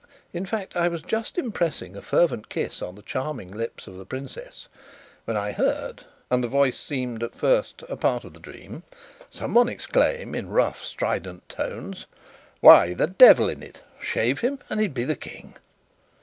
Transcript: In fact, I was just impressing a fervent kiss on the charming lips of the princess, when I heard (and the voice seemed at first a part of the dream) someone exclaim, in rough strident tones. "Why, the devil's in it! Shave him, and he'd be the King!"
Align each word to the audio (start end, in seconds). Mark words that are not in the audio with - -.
In 0.33 0.47
fact, 0.47 0.75
I 0.75 0.87
was 0.87 1.03
just 1.03 1.37
impressing 1.37 1.95
a 1.95 2.01
fervent 2.01 2.49
kiss 2.49 2.81
on 2.81 2.95
the 2.95 3.03
charming 3.03 3.51
lips 3.51 3.85
of 3.85 3.97
the 3.97 4.03
princess, 4.03 4.67
when 5.25 5.37
I 5.37 5.51
heard 5.51 6.05
(and 6.31 6.43
the 6.43 6.47
voice 6.47 6.79
seemed 6.79 7.21
at 7.21 7.35
first 7.35 7.83
a 7.87 7.95
part 7.95 8.25
of 8.25 8.33
the 8.33 8.39
dream) 8.39 8.81
someone 9.29 9.69
exclaim, 9.69 10.33
in 10.33 10.49
rough 10.49 10.83
strident 10.83 11.47
tones. 11.47 12.07
"Why, 12.61 12.95
the 12.95 13.05
devil's 13.05 13.51
in 13.51 13.61
it! 13.61 13.83
Shave 14.01 14.39
him, 14.39 14.57
and 14.71 14.79
he'd 14.81 14.95
be 14.95 15.03
the 15.03 15.15
King!" 15.15 15.55